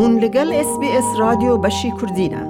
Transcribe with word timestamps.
هون 0.00 0.18
لەگەل 0.24 0.48
SسBS 0.68 1.18
رادیۆ 1.20 1.58
بەشی 1.58 1.90
کوردینە. 1.98 2.42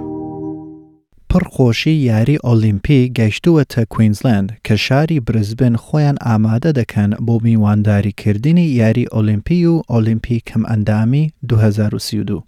پڕخۆشی 1.32 1.86
یاری 1.90 2.38
ئۆلیمپی 2.44 3.12
گەشتووەتە 3.18 3.80
کوینزلند 3.90 4.56
کە 4.68 4.72
شاری 4.72 5.20
برزبن 5.20 5.76
خۆیان 5.76 6.16
ئامادە 6.24 6.72
دەکەن 6.78 7.12
بۆ 7.26 7.38
میوانداریکردنی 7.42 8.62
یاری 8.66 9.06
ئۆلیمپی 9.12 9.64
و 9.64 9.82
ئۆلیمپی 9.90 10.40
کەم 10.48 10.62
ئەندامی 10.70 11.30
2032. 11.48 12.44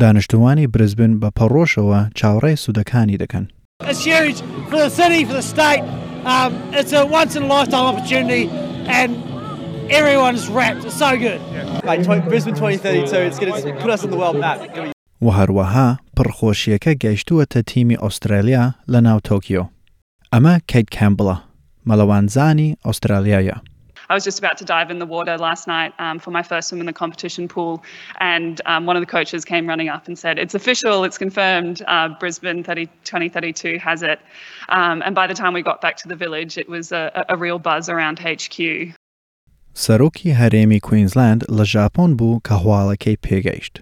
دانیشتوانی 0.00 0.66
برزبن 0.66 1.20
بە 1.20 1.28
پەڕۆشەوە 1.40 2.10
چاوڕێ 2.18 2.54
سوودەکانی 2.54 3.18
دەکەن. 3.22 3.46
It's 3.84 4.04
huge 4.04 4.38
for 4.70 4.76
the 4.76 4.90
city, 5.00 5.24
for 5.24 5.34
the 5.40 5.46
state. 5.54 5.82
Um, 6.34 6.52
it's 6.80 6.92
a 6.92 7.04
once 7.06 7.32
in 7.36 7.42
a 7.42 7.48
lifetime 7.54 7.86
opportunity 7.94 8.48
and 9.00 9.10
everyone's 9.94 10.48
wrapped. 10.48 10.84
It's 10.84 10.94
so 10.98 11.16
good. 11.16 11.40
Like, 11.84 12.02
Brisbane 12.28 12.54
2032, 12.54 13.16
it's 13.16 13.38
going 13.38 13.52
to 13.52 13.72
put 13.80 13.90
us 13.90 14.04
on 14.04 14.10
the 14.10 14.16
world 14.16 14.36
map. 14.36 14.58
و 15.26 15.30
هەروەها 15.38 15.86
پڕخۆشیەکە 16.16 16.92
گەیشتووەتە 17.04 17.60
تیمی 17.70 17.96
استرالیا 18.06 18.64
لە 18.92 19.00
ناو 19.06 19.20
اما 20.36 20.54
کیت 20.72 20.86
کەیت 20.90 20.98
کامبڵە، 20.98 21.36
مەلەوانزانی 21.88 22.76
I 24.10 24.14
was 24.14 24.24
just 24.24 24.38
about 24.42 24.58
to 24.58 24.64
dive 24.64 24.90
in 24.90 24.98
the 24.98 25.06
water 25.06 25.38
last 25.38 25.64
night 25.68 25.92
um, 26.00 26.18
for 26.18 26.30
my 26.32 26.42
first 26.42 26.68
swim 26.68 26.80
in 26.80 26.86
the 26.86 26.92
competition 27.04 27.46
pool, 27.48 27.82
and 28.20 28.60
um, 28.66 28.84
one 28.84 28.96
of 28.98 29.00
the 29.00 29.06
coaches 29.16 29.42
came 29.52 29.64
running 29.72 29.88
up 29.88 30.04
and 30.08 30.18
said, 30.24 30.34
"It's 30.44 30.54
official, 30.62 30.96
it's 31.08 31.16
confirmed. 31.26 31.76
Uh, 31.94 32.08
Brisbane 32.20 32.62
30, 32.64 32.86
2032 33.04 33.78
has 33.78 34.02
it." 34.02 34.18
Um, 34.68 35.02
and 35.06 35.14
by 35.14 35.26
the 35.28 35.34
time 35.40 35.52
we 35.54 35.62
got 35.62 35.80
back 35.80 35.96
to 36.02 36.08
the 36.08 36.16
village, 36.24 36.58
it 36.58 36.68
was 36.68 36.90
a, 36.92 37.24
a 37.30 37.36
real 37.46 37.58
buzz 37.58 37.88
around 37.88 38.16
HQ. 38.18 38.56
سەرۆکی 39.80 40.36
هەرێمی 40.40 40.80
کوینزلند 40.86 41.42
لە 41.56 41.64
ژاپۆن 41.74 42.10
بوو 42.18 42.40
کە 42.46 42.54
هواڵەکەی 42.62 43.16
پێگەیشت 43.26 43.74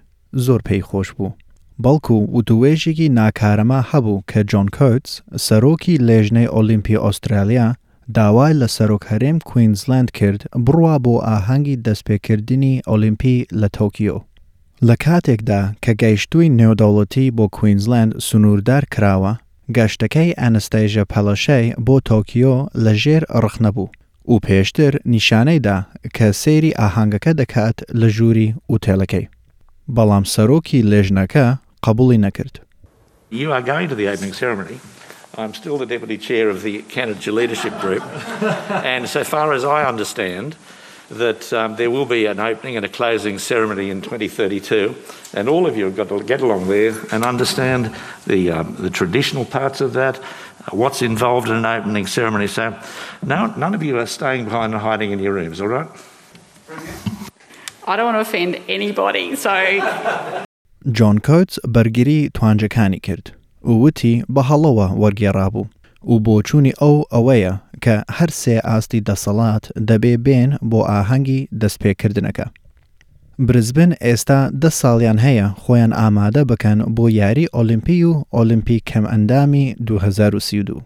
زۆر 0.44 0.60
پێی 0.68 0.82
خۆش 0.88 1.08
بوو 1.16 1.36
بەڵکو 1.84 2.18
و 2.36 2.40
دوێژێکی 2.48 3.08
ناکارەمە 3.18 3.80
هەبوو 3.90 4.22
کە 4.30 4.40
جۆن 4.50 4.68
کۆتس 4.76 5.12
سەرۆکی 5.46 5.94
لێژنەی 6.06 6.52
ئۆلیمپی 6.54 6.96
ئوسترالیا 7.04 7.66
داوای 8.16 8.52
لە 8.60 8.68
سەرۆک 8.76 9.02
هەرێم 9.10 9.38
کوینزلند 9.48 10.08
کرد 10.18 10.40
بڕوا 10.64 10.94
بۆ 11.04 11.14
ئاهەنگی 11.26 11.80
دەستپێکردنی 11.86 12.74
ئۆلیمپی 12.88 13.36
لە 13.60 13.68
تۆکیۆ 13.78 14.16
لە 14.86 14.94
کاتێکدا 15.04 15.60
کە 15.84 15.92
گەیشتووی 16.02 16.52
نێودەوڵەتی 16.58 17.26
بۆ 17.36 17.46
کوینزلند 17.56 18.10
سنووردار 18.28 18.82
کراوە 18.94 19.32
گەشتەکەی 19.76 20.36
ئەنستێژە 20.40 21.04
پەلەشەی 21.12 21.66
بۆ 21.86 21.96
تۆکیۆ 22.08 22.56
لە 22.84 22.92
ژێر 23.02 23.22
ڕخ 23.44 23.56
نەبوو 23.64 23.88
و 24.32 24.38
پێشتر 24.46 24.94
نیشانەیدا 25.14 25.76
کە 26.16 26.26
سەیری 26.42 26.72
ئاهانگەکە 26.80 27.32
دەکات 27.40 27.78
لە 28.00 28.08
ژووری 28.16 28.54
ئوتێلەکەی 28.70 29.26
بەڵام 29.96 30.24
سەرۆکی 30.34 30.80
لێژنەکە 30.90 31.46
قبولی 31.86 32.18
نەکرد 32.24 32.54
You 33.42 33.48
are 33.56 33.62
going 33.72 33.88
to 33.92 33.94
the 34.00 34.06
opening 34.12 34.32
ceremony. 34.42 34.76
I'm 35.42 35.54
still 35.60 35.78
the 35.84 35.90
deputy 35.94 36.18
chair 36.28 36.44
of 36.54 36.58
the 36.68 36.76
Canada 36.94 37.30
Leadership 37.40 37.74
Group. 37.84 38.02
and 38.94 39.02
so 39.16 39.22
far 39.34 39.46
as 39.58 39.62
I 39.64 39.80
understand, 39.92 40.48
that 41.28 41.42
um, 41.60 41.74
there 41.80 41.92
will 41.96 42.08
be 42.18 42.22
an 42.34 42.38
opening 42.50 42.74
and 42.78 42.84
a 42.90 42.92
closing 43.00 43.36
ceremony 43.50 43.86
in 43.94 43.98
2032, 44.02 44.94
and 45.34 45.48
all 45.48 45.64
of 45.68 45.76
you 45.76 45.84
have 45.84 45.96
got 45.96 46.08
to 46.08 46.18
get 46.22 46.40
along 46.40 46.66
there 46.68 46.94
and 47.12 47.24
understand 47.24 47.90
the, 48.28 48.48
um, 48.52 48.76
the 48.80 48.90
traditional 48.90 49.44
parts 49.44 49.80
of 49.80 49.92
that 49.92 50.16
uh, 50.66 50.76
what's 50.76 51.00
involved 51.02 51.48
in 51.48 51.54
an 51.54 51.64
opening 51.66 52.06
ceremony. 52.06 52.46
So 52.46 52.76
no, 53.22 53.46
none 53.56 53.74
of 53.74 53.82
you 53.82 53.98
are 53.98 54.06
staying 54.06 54.44
behind 54.44 54.72
and 54.74 54.82
hiding 54.82 55.10
in 55.12 55.18
your 55.18 55.32
rooms, 55.32 55.60
all 55.60 55.68
right? 55.68 55.88
I 57.86 57.96
don't 57.96 58.12
want 58.12 58.16
to 58.16 58.20
offend 58.28 58.58
anybody, 58.68 59.36
so... 59.36 59.54
جان 60.92 61.18
کۆتس 61.26 61.58
بەرگری 61.74 62.30
توانجەکانی 62.34 62.98
کرد 63.04 63.26
و 63.64 63.72
وتی 63.84 64.12
بە 64.34 64.42
هەڵەوە 64.50 64.86
وەرگێڕابوو 65.02 65.66
و 66.12 66.16
بۆ 66.26 66.34
چوونی 66.48 66.72
ئەو 66.82 66.96
ئەوەیە 67.12 67.52
کە 67.84 67.94
هەر 68.18 68.30
سێ 68.40 68.56
ئاستی 68.68 69.02
دەسەڵات 69.08 69.64
دەبێ 69.88 70.12
بێن 70.26 70.50
بۆ 70.70 70.80
ئاهەنگی 70.90 71.40
دەستپێکردنەکە 71.60 72.46
برزبن 73.46 73.92
ئێستا 74.04 74.40
دە 74.62 74.70
ساڵیان 74.80 75.18
هەیە 75.26 75.46
خۆیان 75.62 75.92
ئامادە 76.00 76.42
بکەن 76.50 76.78
بۆ 76.96 77.04
یاری 77.20 77.46
ئۆلیمپی 77.54 77.98
و 78.08 78.12
ئۆلیمپی 78.36 78.78
کەم 78.88 79.04
ئەندامی 79.12 79.64
2032. 79.86 80.78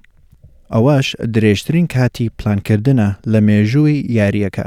ئەوەش 0.74 1.06
درێژترین 1.34 1.86
کاتی 1.94 2.26
پلانکردنە 2.38 3.08
لە 3.32 3.38
مێژووی 3.46 3.98
یاریەکە. 4.18 4.66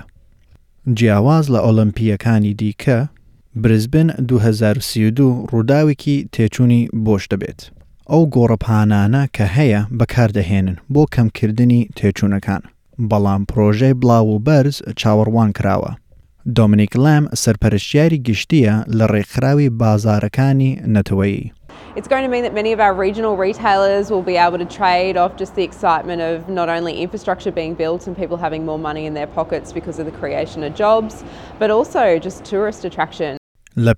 جیاواز 0.97 1.45
لە 1.53 1.59
ئۆلیمپیەکانی 1.65 2.53
دیکە، 2.61 2.97
برزبن 3.61 4.07
2032 4.27 5.29
ڕووداوێکی 5.51 6.15
تێچوونی 6.35 6.81
بۆش 7.05 7.23
دەبێت. 7.31 7.59
ئەو 8.11 8.21
گۆڕەپانانە 8.35 9.23
کە 9.35 9.45
هەیە 9.57 9.79
بەکاردەهێنن 9.99 10.75
بۆ 10.93 11.03
کەمکردنی 11.13 11.81
تێچوونەکان. 11.97 12.61
بەڵام 13.09 13.41
پرۆژەی 13.49 13.95
بڵاو 14.01 14.25
و 14.35 14.39
بەرز 14.45 14.77
چاوەڕوان 14.99 15.51
کراوە. 15.57 15.91
دومینیک 16.55 16.95
لام 17.03 17.27
سرپرستیاری 17.35 18.19
گشتیا 18.27 18.83
لە 18.99 19.05
ڕێکخراوی 19.13 19.69
بازارکانی 19.81 20.71
نەتەوەی. 20.93 21.41
It's 21.99 22.07
going 22.13 22.23
to 22.23 22.27
mean 22.35 22.43
that 22.47 22.53
many 22.61 22.71
of 22.75 22.79
our 22.85 22.93
regional 23.05 23.35
retailers 23.45 24.05
will 24.13 24.25
be 24.31 24.37
able 24.45 24.59
to 24.65 24.69
trade 24.79 25.15
off 25.21 25.33
just 25.41 25.53
the 25.59 25.65
excitement 25.69 26.19
of 26.31 26.35
not 26.59 26.69
only 26.77 26.93
infrastructure 27.05 27.51
being 27.61 27.73
built 27.81 28.01
and 28.07 28.13
people 28.21 28.37
having 28.45 28.61
more 28.71 28.81
money 28.89 29.03
in 29.09 29.13
their 29.19 29.29
pockets 29.39 29.69
because 29.79 29.97
of 30.01 30.05
the 30.09 30.15
creation 30.21 30.59
of 30.67 30.71
jobs, 30.83 31.13
but 31.61 31.69
also 31.77 32.03
just 32.27 32.37
tourist 32.51 32.81
attraction. 32.89 33.37
لە 33.85 33.93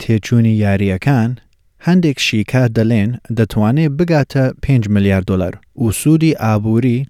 تیچونی 0.00 0.48
یاری 0.48 0.58
یاریەکان 0.58 1.36
هندک 1.78 2.20
شیکه 2.20 2.68
دلین 2.74 3.18
دتوانه 3.36 3.88
بگات 3.88 4.52
5 4.66 4.88
میلیارد 4.88 5.24
دلار 5.24 5.60
و 5.76 5.90
سوودی 5.90 6.34
ئابووری 6.34 7.06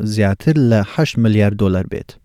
زیاتر 0.00 0.52
ل 0.58 0.82
8 0.86 1.18
میلیارد 1.18 1.54
دلار 1.56 1.86
بیت. 1.86 2.23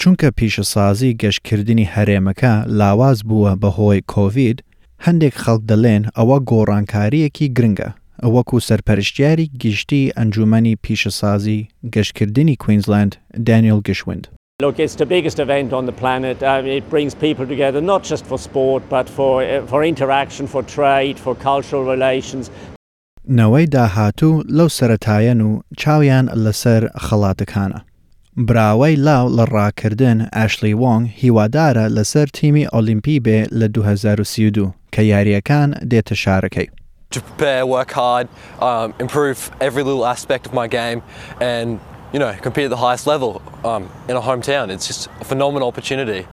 چونکە 0.00 0.26
پیشەسازی 0.38 1.16
گەشتکردنی 1.22 1.88
هەرێمەکە 1.94 2.52
لاواز 2.80 3.18
بووە 3.28 3.52
بەهۆی 3.62 4.00
کۆڤید 4.12 4.58
هەندێک 5.06 5.34
خەڵک 5.42 5.62
دەڵێن 5.70 6.02
ئەوە 6.18 6.36
گۆڕانکاریەکی 6.50 7.52
گرنگە 7.56 7.90
وەکو 8.34 8.56
سەرپەرشتیاری 8.68 9.46
گشتی 9.62 10.12
ئەنجومی 10.16 10.74
پیشەسازی 10.84 11.60
گەشتکردنی 11.94 12.56
کوینزلند 12.62 13.12
دانیل 13.46 13.80
گشوند. 13.88 14.24
Look, 14.64 14.76
it's 14.84 14.96
the 15.02 15.08
biggest 15.16 15.38
event 15.46 15.70
on 15.78 15.84
the 15.90 15.96
planet. 16.02 16.36
I 16.54 16.56
mean, 16.64 16.76
it 16.80 16.86
brings 16.94 17.12
people 17.26 17.44
together 17.54 17.80
not 17.92 18.02
just 18.10 18.24
for 18.30 18.38
sport, 18.48 18.82
but 18.96 19.06
for, 19.16 19.32
uh, 19.42 19.48
for 19.70 19.78
interaction, 19.92 20.44
for 20.54 20.62
trade, 20.76 21.16
for 21.24 21.34
cultural 21.48 21.82
relations. 21.94 22.44
نەوەی 23.28 23.66
داهاتوو 23.66 24.42
لەو 24.48 24.68
سەتایەن 24.68 25.40
و 25.40 25.60
چاویان 25.78 26.26
لەسەر 26.44 26.82
خەڵاتەکانە. 27.06 27.80
براوای 28.36 28.94
لاو 28.96 29.36
لە 29.36 29.48
ڕاکردن 29.50 30.20
ئاشلی 30.32 30.74
وۆنگ 30.74 31.06
هیوادارە 31.22 31.88
لەسەر 31.96 32.28
تیمی 32.34 32.66
ئۆلیمپی 32.72 33.20
بێ 33.20 33.44
لە 33.58 33.64
2032 33.64 34.72
کە 34.96 35.00
یاریەکان 35.02 35.74
دێتە 35.90 36.14
شارەکەی. 36.16 36.68
To 37.14 37.20
prepare, 37.20 37.64
work 37.64 37.90
hard, 38.00 38.26
um, 38.68 38.92
improve 39.00 39.38
every 39.60 39.84
little 39.88 40.04
aspect 40.14 40.46
of 40.48 40.52
my 40.52 40.66
game, 40.66 41.00
and 41.40 41.78
you 42.12 42.18
know, 42.18 42.32
compete 42.46 42.64
at 42.64 42.70
the 42.70 42.82
highest 42.86 43.06
level 43.06 43.32
um, 43.64 43.82
in 44.08 44.14
our 44.18 44.24
hometown. 44.30 44.64
It's 44.74 44.86
just 44.90 45.08
a 45.20 45.24
phenomenal 45.32 45.66
opportunity. 45.68 46.24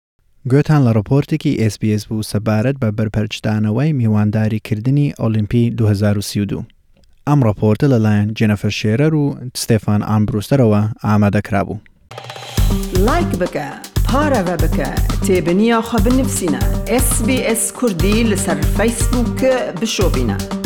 گوێتان 0.49 0.85
لە 0.93 0.97
ڕپۆرتێکی 0.97 1.69
SسBS 1.71 2.07
بوو 2.09 2.23
سەبارەت 2.23 2.77
بە 2.83 2.91
بەرپەرچدانەوەی 3.01 3.93
میوانداریکردنی 4.01 5.13
ئۆلیمپی 5.19 5.71
2032. 5.71 6.65
ئەم 7.29 7.41
ڕپۆرتە 7.45 7.85
لەلایەن 7.93 8.33
جەنەفەر 8.39 8.73
شێرەر 8.81 9.15
و 9.15 9.35
ستێفان 9.57 10.03
ئامبروستەرەوە 10.09 10.83
ئامادەکرابوو. 11.05 11.81
لایک 13.07 13.27
بکە 13.41 13.69
پارەوە 14.09 14.55
بکە 14.63 14.89
تێبنییا 15.27 15.79
خە 15.89 15.99
بنفسینە 16.05 16.63
SسBS 17.07 17.63
کوردی 17.79 18.17
لەسەر 18.33 18.59
فیسبووکە 18.77 19.53
بینه 20.15 20.60